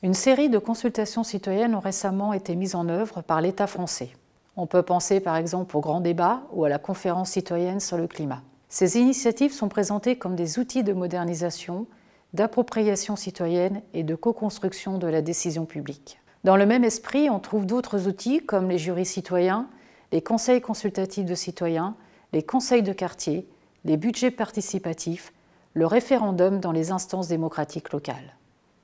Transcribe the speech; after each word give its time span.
Une 0.00 0.14
série 0.14 0.48
de 0.48 0.58
consultations 0.58 1.24
citoyennes 1.24 1.74
ont 1.74 1.80
récemment 1.80 2.32
été 2.32 2.54
mises 2.54 2.74
en 2.74 2.88
œuvre 2.88 3.20
par 3.20 3.40
l'État 3.40 3.66
français. 3.66 4.10
On 4.56 4.66
peut 4.66 4.82
penser 4.82 5.20
par 5.20 5.36
exemple 5.36 5.76
au 5.76 5.80
grand 5.80 6.00
débat 6.00 6.42
ou 6.52 6.64
à 6.64 6.68
la 6.68 6.78
conférence 6.78 7.32
citoyenne 7.32 7.80
sur 7.80 7.98
le 7.98 8.06
climat. 8.06 8.42
Ces 8.68 8.98
initiatives 8.98 9.52
sont 9.52 9.68
présentées 9.68 10.16
comme 10.16 10.36
des 10.36 10.58
outils 10.58 10.82
de 10.82 10.92
modernisation, 10.92 11.86
d'appropriation 12.32 13.16
citoyenne 13.16 13.82
et 13.92 14.02
de 14.02 14.14
co-construction 14.14 14.98
de 14.98 15.08
la 15.08 15.20
décision 15.20 15.66
publique. 15.66 16.20
Dans 16.44 16.56
le 16.56 16.66
même 16.66 16.84
esprit, 16.84 17.30
on 17.30 17.40
trouve 17.40 17.66
d'autres 17.66 18.06
outils 18.08 18.40
comme 18.40 18.68
les 18.68 18.78
jurys 18.78 19.06
citoyens, 19.06 19.68
les 20.12 20.22
conseils 20.22 20.60
consultatifs 20.60 21.26
de 21.26 21.34
citoyens, 21.34 21.94
les 22.32 22.42
conseils 22.42 22.82
de 22.82 22.92
quartier, 22.92 23.46
les 23.84 23.96
budgets 23.96 24.30
participatifs, 24.30 25.32
le 25.74 25.86
référendum 25.86 26.60
dans 26.60 26.72
les 26.72 26.90
instances 26.90 27.28
démocratiques 27.28 27.92
locales. 27.92 28.36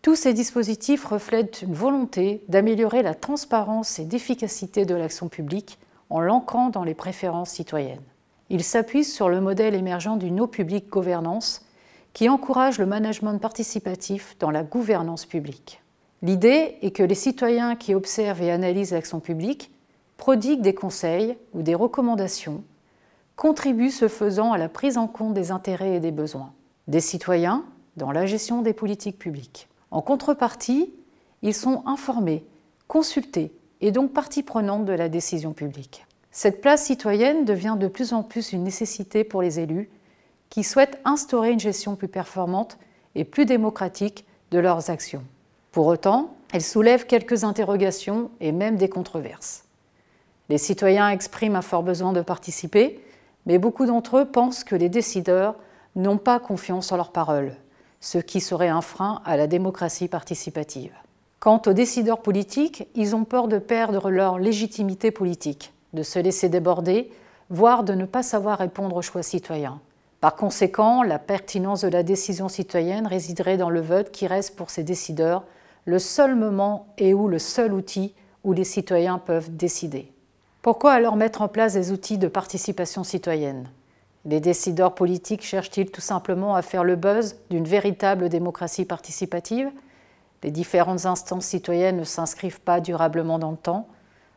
Tous 0.00 0.16
ces 0.16 0.34
dispositifs 0.34 1.04
reflètent 1.04 1.62
une 1.62 1.74
volonté 1.74 2.42
d'améliorer 2.48 3.02
la 3.02 3.14
transparence 3.14 3.98
et 3.98 4.04
d'efficacité 4.04 4.84
de 4.84 4.94
l'action 4.94 5.28
publique 5.28 5.78
en 6.10 6.20
l'ancrant 6.20 6.70
dans 6.70 6.84
les 6.84 6.94
préférences 6.94 7.50
citoyennes. 7.50 8.02
Ils 8.50 8.64
s'appuient 8.64 9.04
sur 9.04 9.28
le 9.28 9.40
modèle 9.40 9.74
émergent 9.74 10.18
d'une 10.18 10.36
no 10.36 10.46
public 10.46 10.88
gouvernance 10.88 11.64
qui 12.12 12.28
encourage 12.28 12.78
le 12.78 12.86
management 12.86 13.38
participatif 13.38 14.36
dans 14.38 14.50
la 14.50 14.62
gouvernance 14.64 15.24
publique. 15.24 15.81
L'idée 16.22 16.76
est 16.82 16.92
que 16.92 17.02
les 17.02 17.14
citoyens 17.14 17.76
qui 17.76 17.94
observent 17.94 18.42
et 18.42 18.50
analysent 18.50 18.92
l'action 18.92 19.20
publique 19.20 19.70
prodiguent 20.16 20.62
des 20.62 20.74
conseils 20.74 21.36
ou 21.52 21.62
des 21.62 21.74
recommandations, 21.74 22.62
contribuent 23.34 23.90
ce 23.90 24.08
faisant 24.08 24.52
à 24.52 24.58
la 24.58 24.68
prise 24.68 24.98
en 24.98 25.08
compte 25.08 25.34
des 25.34 25.50
intérêts 25.50 25.96
et 25.96 26.00
des 26.00 26.12
besoins 26.12 26.52
des 26.88 27.00
citoyens 27.00 27.64
dans 27.96 28.12
la 28.12 28.26
gestion 28.26 28.62
des 28.62 28.72
politiques 28.72 29.18
publiques. 29.18 29.68
En 29.90 30.02
contrepartie, 30.02 30.92
ils 31.42 31.54
sont 31.54 31.82
informés, 31.86 32.44
consultés 32.88 33.52
et 33.80 33.90
donc 33.90 34.12
partie 34.12 34.42
prenante 34.42 34.84
de 34.84 34.92
la 34.92 35.08
décision 35.08 35.52
publique. 35.52 36.06
Cette 36.30 36.60
place 36.60 36.84
citoyenne 36.84 37.44
devient 37.44 37.76
de 37.78 37.88
plus 37.88 38.12
en 38.12 38.22
plus 38.22 38.52
une 38.52 38.64
nécessité 38.64 39.24
pour 39.24 39.42
les 39.42 39.60
élus 39.60 39.90
qui 40.48 40.64
souhaitent 40.64 41.00
instaurer 41.04 41.50
une 41.50 41.60
gestion 41.60 41.96
plus 41.96 42.08
performante 42.08 42.78
et 43.14 43.24
plus 43.24 43.44
démocratique 43.44 44.24
de 44.50 44.58
leurs 44.58 44.90
actions. 44.90 45.24
Pour 45.72 45.86
autant, 45.86 46.34
elle 46.52 46.62
soulève 46.62 47.06
quelques 47.06 47.44
interrogations 47.44 48.30
et 48.40 48.52
même 48.52 48.76
des 48.76 48.88
controverses. 48.88 49.64
Les 50.48 50.58
citoyens 50.58 51.08
expriment 51.08 51.56
un 51.56 51.62
fort 51.62 51.82
besoin 51.82 52.12
de 52.12 52.20
participer, 52.20 53.00
mais 53.46 53.58
beaucoup 53.58 53.86
d'entre 53.86 54.18
eux 54.18 54.24
pensent 54.26 54.64
que 54.64 54.76
les 54.76 54.88
décideurs 54.88 55.56
n'ont 55.96 56.18
pas 56.18 56.38
confiance 56.38 56.92
en 56.92 56.96
leurs 56.96 57.12
paroles 57.12 57.56
ce 58.02 58.18
qui 58.18 58.40
serait 58.40 58.68
un 58.68 58.82
frein 58.82 59.22
à 59.24 59.36
la 59.36 59.46
démocratie 59.46 60.08
participative. 60.08 60.92
Quant 61.38 61.62
aux 61.66 61.72
décideurs 61.72 62.20
politiques, 62.20 62.88
ils 62.94 63.16
ont 63.16 63.24
peur 63.24 63.48
de 63.48 63.58
perdre 63.58 64.10
leur 64.10 64.38
légitimité 64.38 65.12
politique, 65.12 65.72
de 65.92 66.02
se 66.02 66.18
laisser 66.18 66.48
déborder, 66.48 67.10
voire 67.48 67.84
de 67.84 67.94
ne 67.94 68.04
pas 68.04 68.24
savoir 68.24 68.58
répondre 68.58 68.96
aux 68.96 69.02
choix 69.02 69.22
citoyens. 69.22 69.80
Par 70.20 70.34
conséquent, 70.34 71.02
la 71.04 71.20
pertinence 71.20 71.82
de 71.82 71.88
la 71.88 72.02
décision 72.02 72.48
citoyenne 72.48 73.06
résiderait 73.06 73.56
dans 73.56 73.70
le 73.70 73.80
vote 73.80 74.10
qui 74.10 74.26
reste 74.26 74.56
pour 74.56 74.70
ces 74.70 74.82
décideurs 74.82 75.44
le 75.84 75.98
seul 75.98 76.36
moment 76.36 76.86
et 76.98 77.12
où 77.12 77.28
le 77.28 77.38
seul 77.38 77.72
outil 77.72 78.14
où 78.44 78.52
les 78.52 78.64
citoyens 78.64 79.18
peuvent 79.18 79.54
décider. 79.56 80.12
Pourquoi 80.62 80.92
alors 80.92 81.16
mettre 81.16 81.42
en 81.42 81.48
place 81.48 81.74
des 81.74 81.90
outils 81.90 82.18
de 82.18 82.28
participation 82.28 83.02
citoyenne? 83.02 83.68
Les 84.24 84.38
décideurs 84.38 84.94
politiques 84.94 85.42
cherchent-ils 85.42 85.90
tout 85.90 86.00
simplement 86.00 86.54
à 86.54 86.62
faire 86.62 86.84
le 86.84 86.94
buzz 86.94 87.36
d'une 87.50 87.64
véritable 87.64 88.28
démocratie 88.28 88.84
participative? 88.84 89.70
Les 90.44 90.52
différentes 90.52 91.06
instances 91.06 91.46
citoyennes 91.46 91.96
ne 91.96 92.04
s'inscrivent 92.04 92.60
pas 92.60 92.80
durablement 92.80 93.40
dans 93.40 93.50
le 93.50 93.56
temps. 93.56 93.88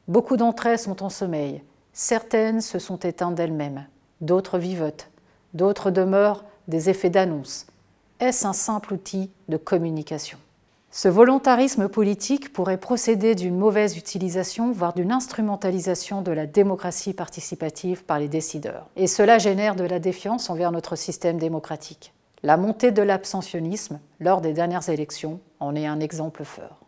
Beaucoup 0.08 0.38
d'entre 0.38 0.66
elles 0.66 0.80
sont 0.80 1.04
en 1.04 1.10
sommeil. 1.10 1.62
Certaines 1.94 2.62
se 2.62 2.80
sont 2.80 2.98
éteintes 2.98 3.36
d'elles-mêmes. 3.36 3.86
D'autres 4.22 4.58
vivotent. 4.58 5.10
D'autres 5.54 5.92
demeurent 5.92 6.44
des 6.68 6.90
effets 6.90 7.12
d'annonce. 7.12 7.68
Est-ce 8.20 8.48
un 8.48 8.54
simple 8.54 8.94
outil 8.94 9.30
de 9.48 9.58
communication? 9.58 10.40
Ce 10.98 11.10
volontarisme 11.10 11.90
politique 11.90 12.54
pourrait 12.54 12.78
procéder 12.78 13.36
d'une 13.36 13.58
mauvaise 13.58 13.98
utilisation, 13.98 14.72
voire 14.72 14.94
d'une 14.94 15.12
instrumentalisation 15.12 16.22
de 16.22 16.32
la 16.32 16.46
démocratie 16.46 17.14
participative 17.14 18.06
par 18.06 18.18
les 18.18 18.30
décideurs. 18.30 18.88
Et 18.96 19.08
cela 19.08 19.38
génère 19.38 19.76
de 19.76 19.84
la 19.84 20.00
défiance 20.00 20.50
envers 20.50 20.72
notre 20.72 20.96
système 20.96 21.38
démocratique. 21.38 22.14
La 22.44 22.56
montée 22.56 22.92
de 22.92 23.02
l'abstentionnisme 23.02 24.00
lors 24.22 24.40
des 24.40 24.54
dernières 24.54 24.88
élections 24.88 25.42
en 25.60 25.76
est 25.76 25.86
un 25.86 26.00
exemple 26.00 26.46
fort. 26.46 26.85